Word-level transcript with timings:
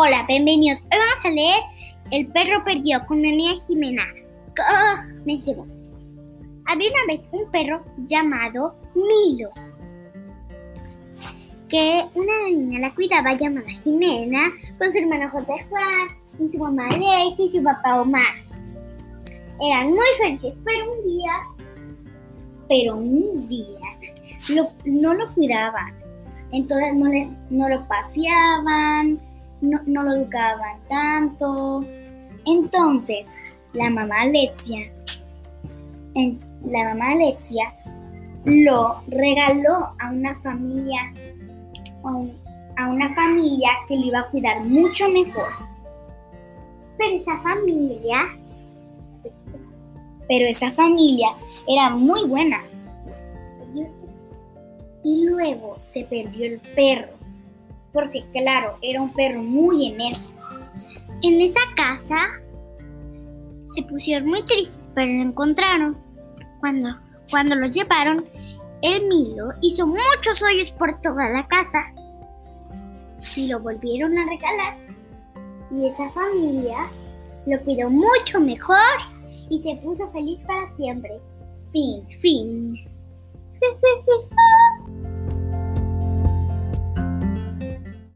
Hola, 0.00 0.24
bienvenidos. 0.28 0.78
Hoy 0.82 0.90
vamos 0.92 1.24
a 1.24 1.28
leer 1.28 1.60
El 2.12 2.28
perro 2.28 2.62
perdido 2.62 3.04
con 3.04 3.20
mi 3.20 3.32
amiga 3.32 3.54
Jimena. 3.66 4.04
Comencemos. 4.56 5.66
Había 6.66 6.90
una 6.92 7.00
vez 7.08 7.20
un 7.32 7.50
perro 7.50 7.84
llamado 8.06 8.76
Milo, 8.94 9.48
que 11.68 12.04
una 12.14 12.32
niña 12.48 12.78
la 12.78 12.94
cuidaba 12.94 13.32
llamada 13.32 13.68
Jimena, 13.70 14.50
con 14.78 14.92
su 14.92 14.98
hermano 14.98 15.30
José 15.30 15.66
Juan, 15.68 16.08
y 16.38 16.48
su 16.48 16.58
mamá 16.58 16.86
Alexis 16.90 17.52
y 17.52 17.58
su 17.58 17.64
papá 17.64 18.00
Omar. 18.00 18.22
Eran 19.60 19.88
muy 19.88 20.06
felices, 20.22 20.54
pero 20.64 20.92
un 20.92 21.08
día, 21.08 21.32
pero 22.68 22.96
un 22.98 23.48
día, 23.48 23.98
no 24.84 25.14
lo 25.14 25.28
cuidaban. 25.34 25.92
Entonces 26.52 26.94
no 27.50 27.68
lo 27.68 27.88
paseaban, 27.88 29.20
no, 29.60 30.02
lo 30.02 30.12
educaban 30.12 30.80
tanto. 30.88 31.84
Entonces, 32.44 33.26
la 33.72 33.90
mamá 33.90 34.22
Alexia, 34.22 34.92
la 36.14 36.84
mamá 36.84 37.12
Alexia 37.12 37.74
lo 38.44 39.02
regaló 39.08 39.92
a 39.98 40.10
una 40.10 40.34
familia, 40.40 41.12
a 42.76 42.88
una 42.88 43.12
familia 43.12 43.70
que 43.86 43.96
lo 43.96 44.06
iba 44.06 44.20
a 44.20 44.30
cuidar 44.30 44.64
mucho 44.64 45.08
mejor. 45.08 45.52
Pero 46.96 47.16
esa 47.16 47.38
familia, 47.40 48.36
pero 50.28 50.46
esa 50.46 50.72
familia 50.72 51.28
era 51.66 51.90
muy 51.90 52.24
buena. 52.26 52.62
Y 55.04 55.24
luego 55.24 55.78
se 55.78 56.04
perdió 56.04 56.46
el 56.46 56.60
perro 56.74 57.18
porque 57.98 58.24
claro, 58.30 58.78
era 58.80 59.02
un 59.02 59.12
perro 59.12 59.42
muy 59.42 59.88
enérgico. 59.88 60.38
En 61.20 61.40
esa 61.40 61.58
casa 61.74 62.28
se 63.74 63.82
pusieron 63.82 64.28
muy 64.28 64.44
tristes, 64.44 64.88
pero 64.94 65.12
lo 65.12 65.22
encontraron. 65.22 65.98
Cuando, 66.60 66.96
cuando 67.28 67.56
lo 67.56 67.66
llevaron, 67.66 68.24
el 68.82 69.04
Milo 69.08 69.48
hizo 69.62 69.84
muchos 69.84 70.40
hoyos 70.40 70.70
por 70.78 71.00
toda 71.00 71.28
la 71.30 71.44
casa 71.48 71.92
y 73.34 73.48
lo 73.48 73.58
volvieron 73.58 74.16
a 74.16 74.26
regalar. 74.26 74.78
Y 75.72 75.86
esa 75.88 76.08
familia 76.10 76.78
lo 77.46 77.60
cuidó 77.64 77.90
mucho 77.90 78.38
mejor 78.38 78.76
y 79.50 79.60
se 79.60 79.74
puso 79.82 80.08
feliz 80.12 80.40
para 80.46 80.72
siempre. 80.76 81.18
Fin, 81.72 82.06
fin. 82.10 82.74